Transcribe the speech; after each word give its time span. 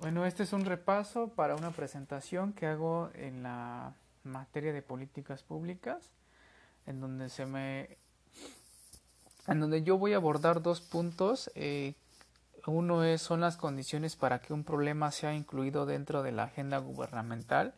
Bueno, 0.00 0.24
este 0.24 0.44
es 0.44 0.54
un 0.54 0.64
repaso 0.64 1.28
para 1.28 1.56
una 1.56 1.72
presentación 1.72 2.54
que 2.54 2.64
hago 2.64 3.10
en 3.12 3.42
la 3.42 3.92
materia 4.24 4.72
de 4.72 4.80
políticas 4.80 5.42
públicas, 5.42 6.10
en 6.86 7.02
donde 7.02 7.28
se 7.28 7.44
me, 7.44 7.98
en 9.46 9.60
donde 9.60 9.82
yo 9.82 9.98
voy 9.98 10.14
a 10.14 10.16
abordar 10.16 10.62
dos 10.62 10.80
puntos. 10.80 11.50
Eh, 11.54 11.92
uno 12.66 13.04
es 13.04 13.20
son 13.20 13.42
las 13.42 13.58
condiciones 13.58 14.16
para 14.16 14.40
que 14.40 14.54
un 14.54 14.64
problema 14.64 15.10
sea 15.10 15.34
incluido 15.34 15.84
dentro 15.84 16.22
de 16.22 16.32
la 16.32 16.44
agenda 16.44 16.78
gubernamental 16.78 17.74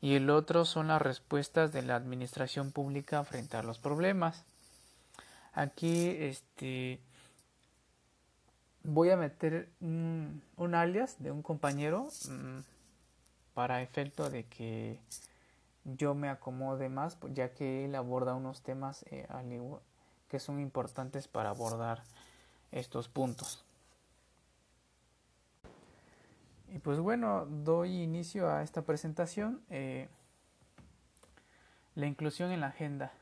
y 0.00 0.14
el 0.14 0.30
otro 0.30 0.64
son 0.64 0.88
las 0.88 1.02
respuestas 1.02 1.72
de 1.72 1.82
la 1.82 1.94
administración 1.94 2.72
pública 2.72 3.22
frente 3.22 3.58
a 3.58 3.62
los 3.62 3.78
problemas. 3.78 4.44
Aquí, 5.52 6.08
este 6.20 7.00
voy 8.82 9.10
a 9.10 9.16
meter 9.16 9.68
un, 9.80 10.42
alias 10.74 11.16
de 11.22 11.30
un 11.30 11.42
compañero 11.42 12.08
mm, 12.28 12.60
para 13.54 13.82
efecto 13.82 14.30
de 14.30 14.44
que 14.44 14.98
yo 15.84 16.14
me 16.14 16.28
acomode 16.28 16.88
más, 16.88 17.16
pues, 17.16 17.34
ya 17.34 17.52
que 17.52 17.84
él 17.84 17.94
aborda 17.94 18.34
unos 18.34 18.62
temas 18.62 19.04
eh, 19.10 19.26
que 20.28 20.38
son 20.38 20.60
importantes 20.60 21.28
para 21.28 21.50
abordar 21.50 22.02
estos 22.72 23.08
puntos. 23.08 23.64
Y 26.72 26.78
pues 26.78 27.00
bueno, 27.00 27.46
doy 27.46 28.02
inicio 28.02 28.48
a 28.48 28.62
esta 28.62 28.82
presentación. 28.82 29.60
Eh, 29.70 30.08
la 31.96 32.06
inclusión 32.06 32.52
en 32.52 32.60
la 32.60 32.68
agenda. 32.68 33.12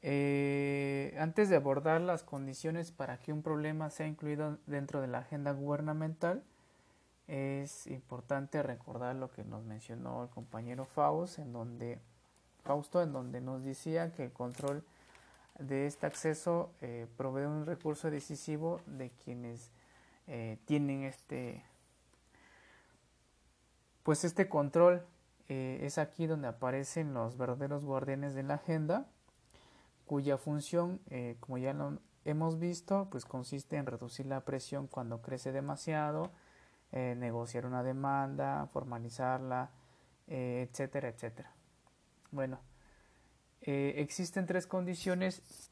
Eh, 0.00 1.16
antes 1.18 1.48
de 1.48 1.56
abordar 1.56 2.00
las 2.00 2.22
condiciones 2.22 2.92
para 2.92 3.18
que 3.18 3.32
un 3.32 3.42
problema 3.42 3.90
sea 3.90 4.06
incluido 4.06 4.58
dentro 4.66 5.00
de 5.00 5.08
la 5.08 5.18
agenda 5.18 5.52
gubernamental, 5.52 6.42
es 7.26 7.86
importante 7.88 8.62
recordar 8.62 9.16
lo 9.16 9.30
que 9.30 9.44
nos 9.44 9.64
mencionó 9.64 10.22
el 10.22 10.30
compañero 10.30 10.86
Faust, 10.86 11.38
en 11.40 11.52
donde, 11.52 11.98
Fausto, 12.62 13.02
en 13.02 13.12
donde 13.12 13.40
nos 13.40 13.64
decía 13.64 14.12
que 14.12 14.24
el 14.24 14.32
control 14.32 14.84
de 15.58 15.86
este 15.86 16.06
acceso 16.06 16.70
eh, 16.80 17.06
provee 17.16 17.44
un 17.44 17.66
recurso 17.66 18.10
decisivo 18.10 18.80
de 18.86 19.10
quienes 19.10 19.72
eh, 20.28 20.58
tienen 20.64 21.02
este, 21.02 21.64
pues 24.04 24.24
este 24.24 24.48
control. 24.48 25.04
es 25.48 25.96
aquí 25.98 26.26
donde 26.26 26.46
aparecen 26.46 27.14
los 27.14 27.36
verdaderos 27.36 27.84
guardianes 27.84 28.34
de 28.34 28.42
la 28.42 28.54
agenda 28.54 29.06
cuya 30.08 30.38
función, 30.38 31.00
eh, 31.10 31.36
como 31.38 31.58
ya 31.58 31.72
lo 31.72 32.00
hemos 32.24 32.58
visto, 32.58 33.08
pues 33.10 33.24
consiste 33.24 33.76
en 33.76 33.86
reducir 33.86 34.26
la 34.26 34.40
presión 34.44 34.88
cuando 34.88 35.22
crece 35.22 35.52
demasiado, 35.52 36.32
eh, 36.90 37.14
negociar 37.16 37.66
una 37.66 37.84
demanda, 37.84 38.66
formalizarla, 38.72 39.70
eh, 40.26 40.66
etcétera, 40.68 41.08
etcétera. 41.08 41.52
Bueno, 42.32 42.58
existen 43.60 44.46
tres 44.46 44.66
condiciones 44.66 45.70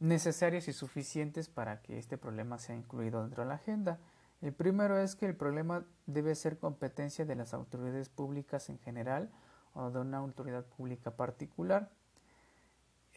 necesarias 0.00 0.66
y 0.68 0.72
suficientes 0.72 1.48
para 1.48 1.82
que 1.82 1.98
este 1.98 2.18
problema 2.18 2.58
sea 2.58 2.74
incluido 2.74 3.22
dentro 3.22 3.44
de 3.44 3.48
la 3.48 3.54
agenda. 3.56 3.98
El 4.42 4.52
primero 4.52 4.98
es 4.98 5.14
que 5.14 5.26
el 5.26 5.36
problema 5.36 5.84
debe 6.06 6.34
ser 6.34 6.58
competencia 6.58 7.24
de 7.24 7.36
las 7.36 7.54
autoridades 7.54 8.08
públicas 8.08 8.68
en 8.68 8.78
general, 8.80 9.30
o 9.76 9.90
de 9.90 10.00
una 10.00 10.18
autoridad 10.18 10.64
pública 10.64 11.10
particular. 11.12 11.90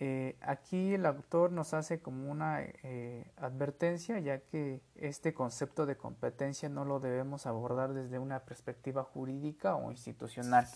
Eh, 0.02 0.38
aquí 0.39 0.93
el 0.93 1.05
autor 1.05 1.51
nos 1.51 1.73
hace 1.73 1.99
como 1.99 2.31
una 2.31 2.61
eh, 2.61 3.29
advertencia, 3.35 4.19
ya 4.19 4.39
que 4.39 4.81
este 4.95 5.33
concepto 5.33 5.85
de 5.85 5.97
competencia 5.97 6.69
no 6.69 6.85
lo 6.85 6.99
debemos 7.01 7.45
abordar 7.45 7.93
desde 7.93 8.17
una 8.17 8.39
perspectiva 8.39 9.03
jurídica 9.03 9.75
o 9.75 9.91
institucional, 9.91 10.67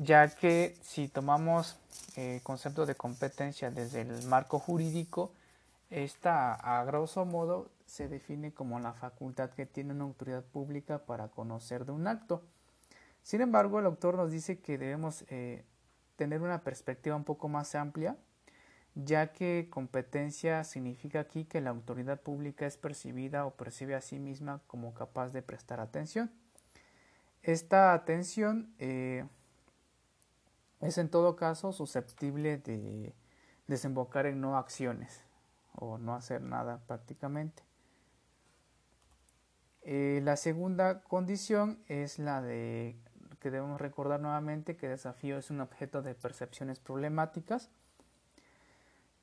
ya 0.00 0.28
que 0.28 0.76
si 0.82 1.08
tomamos 1.08 1.76
el 2.14 2.40
concepto 2.42 2.86
de 2.86 2.94
competencia 2.94 3.70
desde 3.70 4.02
el 4.02 4.26
marco 4.26 4.60
jurídico, 4.60 5.32
esta 5.90 6.54
a 6.54 6.84
grosso 6.84 7.24
modo 7.24 7.68
se 7.84 8.08
define 8.08 8.54
como 8.54 8.78
la 8.78 8.92
facultad 8.92 9.50
que 9.50 9.66
tiene 9.66 9.92
una 9.92 10.04
autoridad 10.04 10.44
pública 10.44 11.04
para 11.04 11.28
conocer 11.28 11.84
de 11.84 11.92
un 11.92 12.06
acto. 12.06 12.42
Sin 13.22 13.40
embargo, 13.40 13.78
el 13.78 13.86
autor 13.86 14.16
nos 14.16 14.30
dice 14.30 14.60
que 14.60 14.78
debemos 14.78 15.24
eh, 15.28 15.64
tener 16.16 16.42
una 16.42 16.62
perspectiva 16.62 17.16
un 17.16 17.24
poco 17.24 17.48
más 17.48 17.74
amplia, 17.74 18.16
ya 18.94 19.32
que 19.32 19.68
competencia 19.70 20.64
significa 20.64 21.20
aquí 21.20 21.44
que 21.44 21.60
la 21.60 21.70
autoridad 21.70 22.20
pública 22.20 22.66
es 22.66 22.76
percibida 22.76 23.46
o 23.46 23.54
percibe 23.54 23.94
a 23.94 24.00
sí 24.00 24.18
misma 24.18 24.60
como 24.66 24.92
capaz 24.92 25.30
de 25.30 25.42
prestar 25.42 25.80
atención. 25.80 26.30
Esta 27.42 27.92
atención 27.94 28.74
eh, 28.78 29.24
es 30.80 30.98
en 30.98 31.08
todo 31.08 31.36
caso 31.36 31.72
susceptible 31.72 32.58
de 32.58 33.14
desembocar 33.66 34.26
en 34.26 34.40
no 34.40 34.56
acciones 34.56 35.24
o 35.74 35.98
no 35.98 36.14
hacer 36.14 36.42
nada 36.42 36.82
prácticamente. 36.86 37.62
Eh, 39.82 40.20
la 40.22 40.36
segunda 40.36 41.02
condición 41.02 41.82
es 41.88 42.18
la 42.18 42.40
de 42.40 42.96
que 43.42 43.50
debemos 43.50 43.80
recordar 43.80 44.20
nuevamente 44.20 44.76
que 44.76 44.88
desafío 44.88 45.36
es 45.36 45.50
un 45.50 45.60
objeto 45.60 46.00
de 46.00 46.14
percepciones 46.14 46.78
problemáticas. 46.78 47.70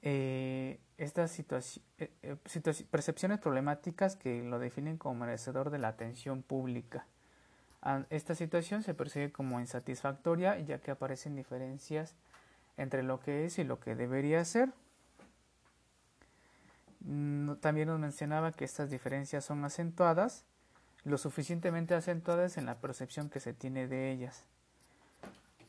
Eh, 0.01 0.77
estas 0.97 1.39
eh, 1.39 2.11
eh, 2.21 2.35
percepciones 2.91 3.39
problemáticas 3.39 4.17
que 4.17 4.43
lo 4.43 4.59
definen 4.59 4.97
como 4.97 5.21
merecedor 5.21 5.69
de 5.69 5.79
la 5.79 5.87
atención 5.87 6.43
pública. 6.43 7.07
Esta 8.09 8.35
situación 8.35 8.83
se 8.83 8.93
percibe 8.93 9.31
como 9.31 9.61
insatisfactoria 9.61 10.59
ya 10.59 10.79
que 10.79 10.91
aparecen 10.91 11.37
diferencias 11.37 12.13
entre 12.75 13.03
lo 13.03 13.21
que 13.21 13.45
es 13.45 13.57
y 13.57 13.63
lo 13.63 13.79
que 13.79 13.95
debería 13.95 14.43
ser. 14.43 14.73
Mm, 17.05 17.53
también 17.61 17.87
nos 17.87 18.01
mencionaba 18.01 18.51
que 18.51 18.65
estas 18.65 18.89
diferencias 18.89 19.45
son 19.45 19.63
acentuadas 19.63 20.43
lo 21.03 21.17
suficientemente 21.17 21.95
acentuadas 21.95 22.57
en 22.57 22.65
la 22.65 22.79
percepción 22.79 23.29
que 23.29 23.39
se 23.39 23.53
tiene 23.53 23.87
de 23.87 24.11
ellas. 24.11 24.45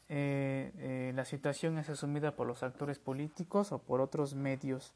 Eh, 0.08 0.72
eh, 0.78 1.12
la 1.14 1.24
situación 1.24 1.78
es 1.78 1.88
asumida 1.88 2.34
por 2.34 2.46
los 2.46 2.64
actores 2.64 2.98
políticos 2.98 3.70
o 3.70 3.78
por 3.78 4.00
otros 4.00 4.34
medios. 4.34 4.92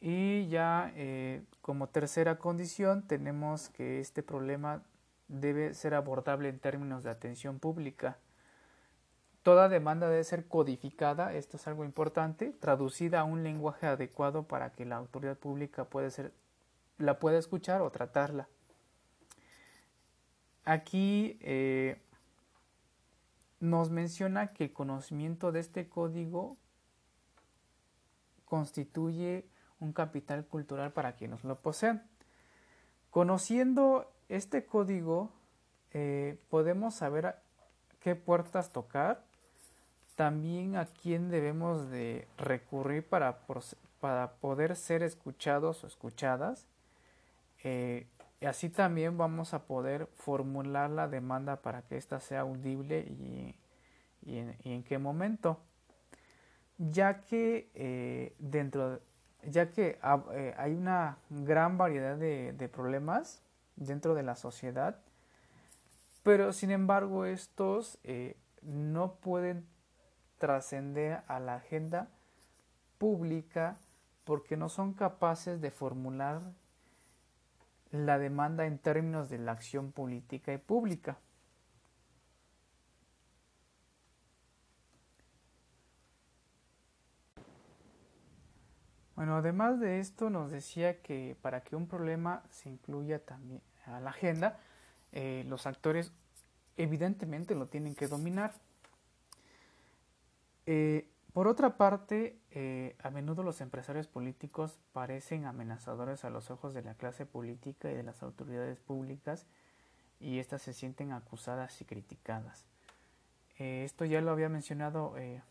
Y 0.00 0.48
ya 0.48 0.92
eh, 0.94 1.42
como 1.62 1.88
tercera 1.88 2.38
condición 2.38 3.06
tenemos 3.06 3.70
que 3.70 4.00
este 4.00 4.22
problema 4.22 4.82
debe 5.28 5.72
ser 5.72 5.94
abordable 5.94 6.50
en 6.50 6.58
términos 6.58 7.02
de 7.04 7.10
atención 7.10 7.58
pública. 7.58 8.18
Toda 9.42 9.68
demanda 9.68 10.08
debe 10.10 10.24
ser 10.24 10.46
codificada, 10.46 11.32
esto 11.32 11.56
es 11.56 11.66
algo 11.66 11.84
importante, 11.84 12.52
traducida 12.60 13.20
a 13.20 13.24
un 13.24 13.44
lenguaje 13.44 13.86
adecuado 13.86 14.42
para 14.42 14.72
que 14.72 14.84
la 14.84 14.96
autoridad 14.96 15.38
pública 15.38 15.86
ser, 16.10 16.32
la 16.98 17.18
pueda 17.18 17.38
escuchar 17.38 17.80
o 17.80 17.90
tratarla. 17.90 18.48
Aquí 20.66 21.38
eh, 21.42 21.96
nos 23.60 23.90
menciona 23.90 24.52
que 24.52 24.64
el 24.64 24.72
conocimiento 24.72 25.52
de 25.52 25.60
este 25.60 25.88
código 25.88 26.56
constituye 28.44 29.46
un 29.78 29.92
capital 29.92 30.44
cultural 30.44 30.92
para 30.92 31.14
quienes 31.14 31.44
lo 31.44 31.60
poseen. 31.60 32.02
Conociendo 33.10 34.12
este 34.28 34.66
código, 34.66 35.30
eh, 35.92 36.36
podemos 36.50 36.96
saber 36.96 37.36
qué 38.00 38.16
puertas 38.16 38.72
tocar, 38.72 39.24
también 40.16 40.74
a 40.76 40.86
quién 40.86 41.30
debemos 41.30 41.90
de 41.90 42.26
recurrir 42.38 43.06
para, 43.06 43.38
para 44.00 44.32
poder 44.32 44.74
ser 44.74 45.04
escuchados 45.04 45.84
o 45.84 45.86
escuchadas, 45.86 46.66
eh, 47.62 48.08
y 48.40 48.46
así 48.46 48.68
también 48.68 49.16
vamos 49.16 49.54
a 49.54 49.66
poder 49.66 50.08
formular 50.16 50.90
la 50.90 51.08
demanda 51.08 51.62
para 51.62 51.82
que 51.82 51.96
ésta 51.96 52.20
sea 52.20 52.40
audible 52.40 53.00
y, 53.00 53.54
en, 54.26 54.82
qué 54.82 54.98
momento. 54.98 55.60
Ya 56.78 57.22
que 57.22 57.70
eh, 57.74 58.34
dentro 58.38 59.00
ya 59.48 59.70
que 59.70 59.98
eh, 60.32 60.54
hay 60.56 60.74
una 60.74 61.18
gran 61.30 61.78
variedad 61.78 62.16
de, 62.16 62.70
problemas 62.72 63.42
dentro 63.76 64.14
de 64.14 64.22
la 64.22 64.34
sociedad, 64.34 65.00
pero 66.22 66.52
sin 66.52 66.70
embargo 66.70 67.24
estos 67.24 67.98
eh, 68.02 68.36
no 68.62 69.14
pueden 69.14 69.66
trascender 70.38 71.22
a 71.28 71.38
la 71.38 71.56
agenda 71.56 72.08
pública 72.98 73.78
porque 74.24 74.56
no 74.56 74.68
son 74.68 74.92
capaces 74.92 75.60
de 75.60 75.70
formular 75.70 76.42
la 77.90 78.18
demanda 78.18 78.66
en 78.66 78.78
términos 78.78 79.28
de 79.28 79.38
la 79.38 79.52
acción 79.52 79.92
política 79.92 80.52
y 80.52 80.58
pública. 80.58 81.18
Bueno, 89.14 89.36
además 89.36 89.80
de 89.80 89.98
esto 89.98 90.28
nos 90.28 90.50
decía 90.50 91.00
que 91.00 91.36
para 91.40 91.62
que 91.62 91.74
un 91.74 91.88
problema 91.88 92.42
se 92.50 92.68
incluya 92.68 93.18
también 93.24 93.62
a 93.86 93.98
la 93.98 94.10
agenda, 94.10 94.60
eh, 95.12 95.42
los 95.48 95.66
actores 95.66 96.12
evidentemente 96.76 97.54
lo 97.54 97.66
tienen 97.68 97.94
que 97.94 98.08
dominar. 98.08 98.52
Eh, 100.66 101.08
por 101.36 101.48
otra 101.48 101.76
parte, 101.76 102.40
eh, 102.50 102.96
a 103.02 103.10
menudo 103.10 103.42
los 103.42 103.60
empresarios 103.60 104.06
políticos 104.06 104.80
parecen 104.94 105.44
amenazadores 105.44 106.24
a 106.24 106.30
los 106.30 106.50
ojos 106.50 106.72
de 106.72 106.80
la 106.80 106.94
clase 106.94 107.26
política 107.26 107.90
y 107.90 107.94
de 107.94 108.02
las 108.02 108.22
autoridades 108.22 108.80
públicas 108.80 109.44
y 110.18 110.38
éstas 110.38 110.62
se 110.62 110.72
sienten 110.72 111.12
acusadas 111.12 111.78
y 111.82 111.84
criticadas. 111.84 112.64
Eh, 113.58 113.82
esto 113.84 114.06
ya 114.06 114.22
lo 114.22 114.30
había 114.30 114.48
mencionado 114.48 115.18
eh, 115.18 115.42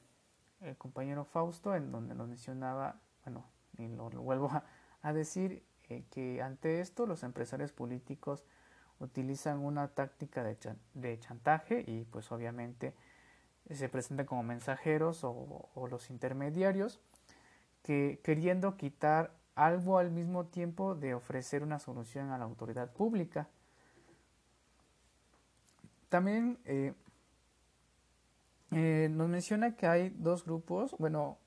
el 0.61 0.75
compañero 0.75 1.23
Fausto, 1.23 1.75
en 1.75 1.91
donde 1.91 2.15
nos 2.15 2.29
mencionaba, 2.29 2.99
bueno, 3.23 3.45
y 3.77 3.87
lo, 3.87 4.09
vuelvo 4.09 4.49
a, 5.03 5.13
decir, 5.13 5.63
que 6.09 6.41
ante 6.41 6.81
esto 6.81 7.05
los 7.05 7.21
empresarios 7.21 7.71
políticos 7.71 8.43
utilizan 8.97 9.59
una 9.59 9.89
táctica 9.89 10.43
de, 10.43 10.57
de 10.95 11.19
chantaje 11.19 11.83
y 11.85 12.05
pues 12.05 12.31
obviamente 12.31 12.95
se 13.73 13.89
presentan 13.89 14.25
como 14.25 14.43
mensajeros 14.43 15.23
o, 15.23 15.69
los 15.89 16.09
intermediarios 16.09 16.99
que 17.83 18.19
queriendo 18.23 18.77
quitar 18.77 19.33
algo 19.55 19.97
al 19.97 20.11
mismo 20.11 20.45
tiempo 20.45 20.95
de 20.95 21.13
ofrecer 21.13 21.63
una 21.63 21.79
solución 21.79 22.31
a 22.31 22.37
la 22.37 22.45
autoridad 22.45 22.91
pública. 22.91 23.47
También 26.09 26.59
eh, 26.65 26.93
eh, 28.71 29.07
nos 29.11 29.29
menciona 29.29 29.75
que 29.75 29.87
hay 29.87 30.09
dos 30.09 30.45
grupos, 30.45 30.95
bueno, 30.97 31.37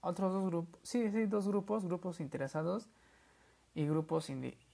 otros 0.00 0.32
dos 0.32 0.46
grupos, 0.46 0.80
sí, 0.82 1.10
sí, 1.10 1.26
dos 1.26 1.48
grupos, 1.48 1.84
grupos 1.84 2.20
interesados 2.20 2.88
y 3.74 3.86
grupos 3.86 4.30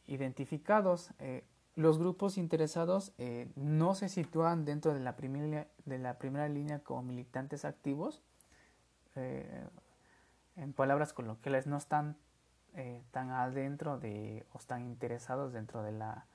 identificados. 0.06 1.11
Eh, 1.19 1.44
los 1.76 1.98
grupos 1.98 2.38
interesados 2.38 3.12
eh, 3.18 3.50
no 3.56 3.94
se 3.94 4.08
sitúan 4.08 4.64
dentro 4.64 4.94
de 4.94 5.00
la, 5.00 5.16
primera, 5.16 5.66
de 5.84 5.98
la 5.98 6.18
primera 6.18 6.48
línea 6.48 6.78
como 6.80 7.02
militantes 7.02 7.64
activos. 7.64 8.22
Eh, 9.16 9.66
en 10.56 10.72
palabras 10.72 11.12
coloquiales, 11.12 11.66
no 11.66 11.76
están 11.76 12.16
eh, 12.74 13.02
tan 13.10 13.30
adentro 13.30 13.98
de, 13.98 14.46
o 14.52 14.58
están 14.58 14.82
interesados 14.82 15.52
dentro 15.52 15.82
de 15.82 15.90
la, 15.90 16.26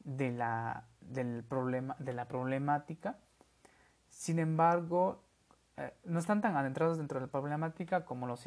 de 0.00 0.32
la, 0.32 0.84
del 1.00 1.44
problema, 1.44 1.94
de 2.00 2.12
la 2.12 2.26
problemática. 2.26 3.18
Sin 4.10 4.40
embargo, 4.40 5.22
no 6.04 6.18
están 6.18 6.40
tan 6.40 6.56
adentrados 6.56 6.96
dentro 6.96 7.20
de 7.20 7.26
la 7.26 7.30
problemática 7.30 8.06
como 8.06 8.26
los, 8.26 8.44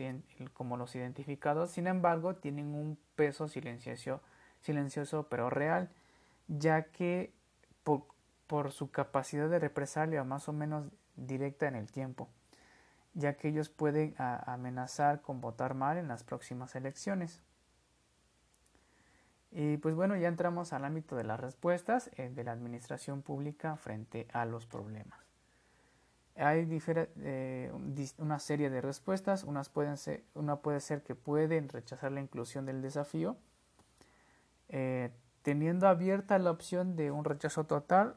como 0.54 0.77
los 0.77 0.95
identificados. 0.95 1.69
Sin 1.69 1.86
embargo, 1.86 2.36
tienen 2.36 2.74
un 2.74 2.98
peso 3.16 3.48
silencioso, 3.48 4.21
silencioso 4.62 5.27
pero 5.30 5.50
real 5.50 5.89
ya 6.50 6.84
que 6.92 7.31
por, 7.84 8.72
su 8.72 8.90
capacidad 8.90 9.48
de 9.48 9.60
represalia 9.60 10.24
más 10.24 10.50
o 10.50 10.54
menos 10.54 10.92
directa 11.16 11.68
en 11.68 11.75
el 11.75 11.92
tiempo, 11.92 12.28
ya 13.13 13.38
que 13.38 13.50
ellos 13.50 13.69
pueden 13.69 14.16
amenazar 14.18 15.22
con 15.22 15.40
votar 15.40 15.75
mal 15.75 15.98
en 15.98 16.07
las 16.07 16.24
próximas 16.24 16.75
elecciones. 16.75 17.44
Y 19.51 19.78
pues 19.78 19.96
bueno, 19.96 20.16
ya 20.16 20.28
entramos 20.28 20.74
al 20.74 20.86
ámbito 20.86 21.16
de 21.16 21.24
las 21.24 21.40
respuestas 21.40 22.10
eh, 22.18 22.30
de 22.30 22.44
la 22.44 22.52
administración 22.52 23.22
pública 23.22 23.78
frente 23.78 24.28
a 24.34 24.45
los 24.45 24.66
problemas. 24.66 25.19
Hay 26.36 26.68
eh, 26.95 27.72
una 28.18 28.40
serie 28.40 28.69
de 28.69 28.81
respuestas, 28.81 29.44
unas 29.44 29.69
pueden 29.69 29.98
ser, 29.98 30.24
una 30.36 30.57
puede 30.57 30.80
ser 30.80 31.04
que 31.04 31.13
pueden 31.13 31.68
rechazar 31.69 32.12
la 32.12 32.22
inclusión 32.22 32.66
del 32.66 32.81
desafío, 32.81 33.38
eh, 34.69 35.12
teniendo 35.42 35.88
abierta 35.88 36.38
la 36.40 36.52
opción 36.52 36.96
de 36.96 37.12
un 37.12 37.26
rechazo 37.26 37.66
total 37.66 38.16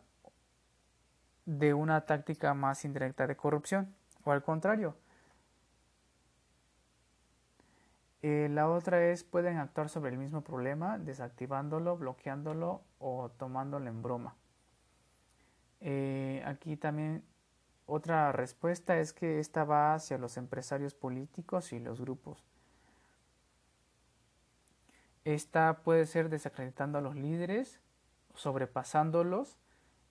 de 1.47 1.75
una 1.75 2.03
táctica 2.03 2.55
más 2.55 2.85
indirecta 2.85 3.27
de 3.27 3.37
corrupción, 3.37 3.95
o 4.25 4.33
al 4.33 4.43
contrario. 4.43 4.97
Eh, 8.23 8.49
la 8.51 8.69
otra 8.69 9.05
es 9.05 9.25
pueden 9.25 9.59
actuar 9.59 9.89
sobre 9.89 10.13
el 10.13 10.19
mismo 10.19 10.43
problema, 10.43 10.99
desactivándolo, 10.99 11.97
bloqueándolo 11.97 12.83
o 13.01 13.31
tomándolo 13.31 13.89
en 13.89 14.03
broma. 14.03 14.37
Eh, 15.81 16.41
aquí 16.47 16.77
también 16.77 17.25
otra 17.87 18.31
respuesta 18.31 18.99
es 18.99 19.13
que 19.13 19.41
esta 19.41 19.65
va 19.65 19.95
hacia 19.95 20.19
los 20.19 20.37
empresarios 20.37 20.95
políticos 20.95 21.73
y 21.73 21.81
los 21.81 22.01
grupos. 22.01 22.52
Esta 25.25 25.83
puede 25.85 26.07
ser 26.07 26.29
desacreditando 26.29 26.99
a 26.99 27.01
los 27.01 27.15
líderes, 27.15 27.81
sobrepasándolos, 28.35 29.59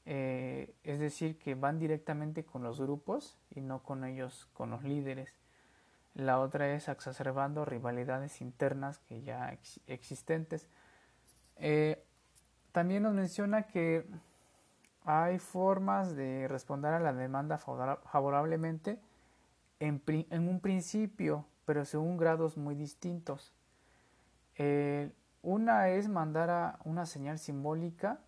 eh, 0.05 0.73
es 0.83 0.99
decir, 0.99 1.37
que 1.37 1.55
van 1.55 1.79
directamente 1.79 2.43
con 2.45 2.63
los 2.63 2.79
grupos 2.79 3.37
y 3.49 3.61
no 3.61 3.83
con 3.83 4.05
ellos, 4.05 4.47
con 4.53 4.69
los 4.69 4.83
líderes. 4.83 5.33
La 6.13 6.39
otra 6.39 6.73
es 6.73 6.87
exacerbando 6.87 7.65
rivalidades 7.65 8.41
internas 8.41 8.99
que 8.99 9.21
ya 9.21 9.57
existentes. 9.87 10.67
Eh, 11.57 12.03
también 12.71 13.03
nos 13.03 13.13
menciona 13.13 13.63
que 13.63 14.05
hay 15.03 15.39
formas 15.39 16.15
de 16.15 16.47
responder 16.47 16.93
a 16.93 16.99
la 16.99 17.13
demanda 17.13 17.57
favorablemente 17.57 18.99
en, 19.79 20.01
en 20.07 20.47
un 20.47 20.59
principio, 20.59 21.45
pero 21.65 21.85
según 21.85 22.17
grados 22.17 22.57
muy 22.57 22.75
distintos. 22.75 23.53
Eh, 24.57 25.11
una 25.41 25.89
es 25.89 26.07
mandar 26.07 26.79
una 26.83 27.05
señal 27.05 27.39
simbólica. 27.39 28.19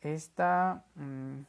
Esta 0.00 0.84
mm, 0.96 1.40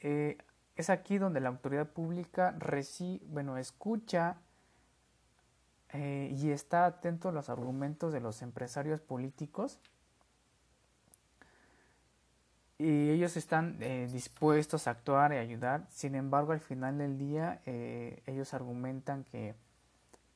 eh, 0.00 0.38
es 0.76 0.90
aquí 0.90 1.18
donde 1.18 1.40
la 1.40 1.48
autoridad 1.48 1.88
pública 1.88 2.54
recibe, 2.58 3.24
bueno, 3.28 3.56
escucha 3.56 4.36
eh, 5.90 6.34
y 6.36 6.50
está 6.50 6.84
atento 6.84 7.30
a 7.30 7.32
los 7.32 7.48
argumentos 7.48 8.12
de 8.12 8.20
los 8.20 8.42
empresarios 8.42 9.00
políticos 9.00 9.80
y 12.76 13.10
ellos 13.10 13.36
están 13.36 13.80
dispuestos 14.12 14.86
a 14.86 14.92
actuar 14.92 15.32
y 15.32 15.36
ayudar. 15.36 15.86
Sin 15.90 16.14
embargo, 16.14 16.52
al 16.52 16.60
final 16.60 16.98
del 16.98 17.18
día, 17.18 17.60
ellos 17.64 18.54
argumentan 18.54 19.24
que 19.24 19.56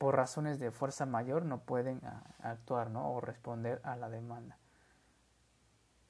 por 0.03 0.17
razones 0.17 0.59
de 0.59 0.69
fuerza 0.69 1.05
mayor 1.05 1.45
no 1.45 1.61
pueden 1.61 2.01
ah, 2.03 2.23
actuar 2.41 2.89
¿no? 2.89 3.13
o 3.13 3.21
responder 3.21 3.79
a 3.85 3.95
la 3.95 4.09
demanda. 4.09 4.57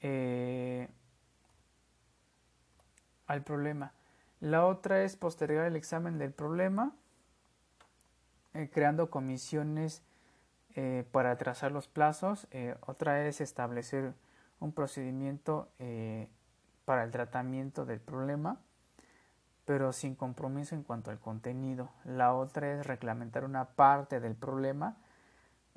Eh, 0.01 0.89
al 3.27 3.43
problema. 3.43 3.93
La 4.39 4.65
otra 4.65 5.03
es 5.03 5.15
postergar 5.15 5.67
el 5.67 5.75
examen 5.75 6.17
del 6.17 6.31
problema, 6.31 6.95
eh, 8.55 8.71
creando 8.73 9.11
comisiones 9.11 10.01
eh, 10.73 11.05
para 11.11 11.29
atrasar 11.29 11.71
los 11.71 11.87
plazos. 11.87 12.47
otra 12.87 13.27
es 13.27 13.41
establecer 13.41 14.15
un 14.59 14.71
procedimiento 14.71 15.69
para 16.85 17.03
el 17.03 17.11
tratamiento 17.11 17.85
del 17.85 17.99
problema 17.99 18.57
pero 19.65 19.93
sin 19.93 20.15
compromiso 20.15 20.75
en 20.75 20.83
cuanto 20.83 21.11
al 21.11 21.19
contenido. 21.19 21.89
La 22.03 22.33
otra 22.33 22.73
es 22.73 22.85
reglamentar 22.85 23.45
una 23.45 23.65
parte 23.65 24.19
del 24.19 24.35
problema, 24.35 24.97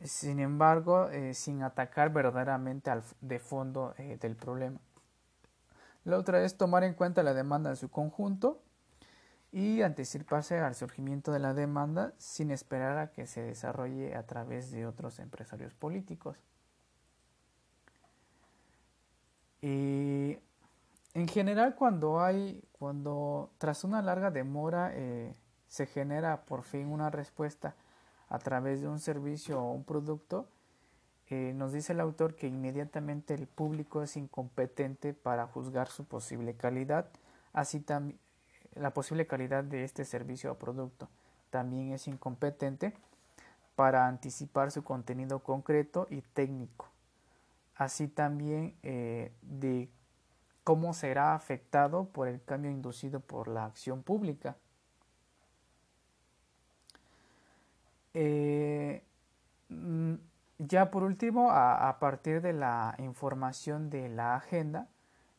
sin 0.02 0.40
embargo, 0.40 1.09
eh, 1.09 1.35
sin 1.35 1.62
atacar 1.62 2.12
verdaderamente 2.12 2.90
al 2.90 3.02
de 3.21 3.38
fondo 3.38 3.95
eh, 3.99 4.19
del 4.21 4.37
problema. 4.37 4.81
La 6.05 6.19
otra 6.19 6.43
es 6.45 6.57
tomar 6.57 6.85
en 6.85 6.95
cuenta 6.95 7.23
la 7.23 7.35
demanda 7.35 7.71
en 7.71 7.76
su 7.76 7.90
conjunto 7.90 8.62
y 9.52 9.83
anticiparse 9.83 10.59
al 10.59 10.75
surgimiento 10.75 11.33
de 11.33 11.38
la 11.38 11.55
demanda 11.55 12.12
sin 12.19 12.50
esperar 12.50 12.99
a 12.99 13.11
que 13.11 13.26
se 13.26 13.43
desarrolle 13.43 14.14
a 14.14 14.25
través 14.25 14.71
de 14.71 14.87
otros 14.87 15.19
empresarios 15.19 15.75
políticos. 15.75 16.37
Y 19.62 20.38
en 21.16 21.28
general, 21.28 21.75
cuando 21.76 22.20
hay, 22.20 22.62
cuando 22.73 23.49
tras 23.56 23.85
una 23.85 24.02
larga 24.02 24.30
demora 24.30 24.90
eh, 24.92 25.35
se 25.66 25.87
genera 25.87 26.42
por 26.42 26.62
fin 26.62 26.88
una 26.88 27.08
respuesta 27.08 27.75
a 28.28 28.38
través 28.38 28.82
de 28.82 28.88
un 28.88 28.99
servicio 28.99 29.58
o 29.58 29.73
un 29.73 29.82
producto, 29.82 30.46
eh, 31.30 31.54
nos 31.54 31.73
dice 31.73 31.94
el 31.94 32.00
autor 32.00 32.35
que 32.35 32.49
inmediatamente 32.49 33.32
el 33.32 33.46
público 33.46 34.02
es 34.02 34.18
incompetente 34.18 35.14
para 35.14 35.46
juzgar 35.46 35.88
su 35.88 36.04
posible 36.04 36.54
calidad, 36.54 37.08
así 37.54 37.80
también 37.80 38.18
la 38.75 38.90
posible 38.90 39.26
calidad 39.26 39.64
de 39.64 39.85
este 39.85 40.04
servicio 40.04 40.52
o 40.52 40.58
producto. 40.58 41.08
También 41.49 41.92
es 41.92 42.08
incompetente 42.08 42.92
para 43.75 44.06
anticipar 44.06 44.70
su 44.70 44.85
contenido 44.85 45.38
concreto 45.38 46.08
y 46.11 46.20
técnico, 46.20 46.90
así 47.75 48.06
también 48.06 48.76
eh, 48.82 49.32
de 49.40 49.88
cómo 50.66 50.94
será 50.94 51.37
afectado 51.37 52.06
por 52.06 52.26
el 52.26 52.42
cambio 52.42 52.73
inducido 52.73 53.20
por 53.20 53.46
la 53.46 53.66
acción 53.66 54.02
pública. 54.02 54.56
Eh, 58.14 59.00
mm, 59.68 60.14
ya 60.58 60.90
por 60.90 61.04
último, 61.04 61.52
a, 61.52 61.96
partir 62.00 62.42
de 62.42 62.52
la 62.52 62.96
información 62.99 63.90
de 63.90 64.08
la 64.08 64.35
agenda, 64.35 64.88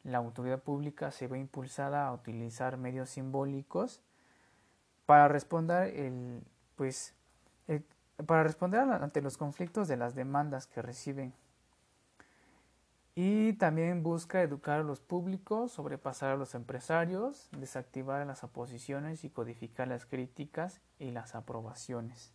la 0.06 0.20
autoridad 0.20 0.62
pública 0.62 1.12
se 1.12 1.28
ve 1.28 1.40
impulsada 1.40 2.08
a 2.08 2.14
utilizar 2.14 2.78
medios 2.78 3.10
simbólicos 3.10 4.00
para 5.06 5.28
responder 5.28 5.94
el, 5.94 6.42
pues, 6.78 7.14
para 8.26 8.44
responder 8.44 8.80
ante 8.80 9.22
los 9.22 9.36
conflictos 9.36 9.90
de 9.90 9.98
las 9.98 10.16
demandas 10.16 10.68
que 10.68 10.82
reciben. 10.82 11.34
Y 13.20 13.54
también 13.54 14.04
busca 14.04 14.44
educar 14.44 14.82
a 14.82 14.84
los 14.84 15.00
públicos, 15.00 15.72
sobrepasar 15.72 16.34
a 16.34 16.36
los 16.36 16.54
empresarios, 16.54 17.50
desactivar 17.52 18.24
las 18.28 18.44
oposiciones 18.44 19.24
y 19.24 19.32
codificar 19.32 19.88
las 19.88 20.06
críticas 20.06 20.82
y 21.00 21.10
las 21.10 21.34
aprobaciones. 21.34 22.32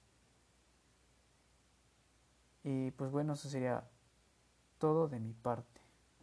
Y 2.64 2.90
pues 2.90 3.12
bueno, 3.12 3.34
eso 3.34 3.48
sería 3.48 3.84
todo 4.78 5.06
de 5.06 5.20
mi 5.20 5.34
parte. 5.34 5.81